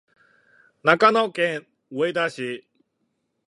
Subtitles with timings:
[0.81, 2.67] 長野県上田市